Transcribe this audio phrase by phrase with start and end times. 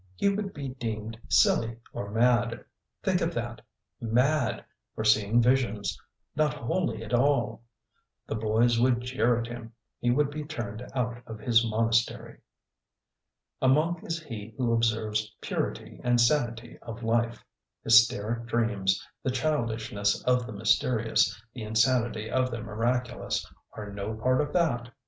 [0.15, 2.65] He would be deemed silly or mad;
[3.03, 3.61] think of that
[3.99, 5.95] mad for seeing visions,
[6.35, 7.61] not holy at all!
[8.25, 12.39] The boys would jeer at him; he would be turned out of his monastery.
[13.61, 17.43] A monk is he who observes purity and sanity of life.
[17.83, 24.41] Hysteric dreams, the childishness of the mysterious, the insanity of the miraculous, are no part
[24.41, 24.91] of that.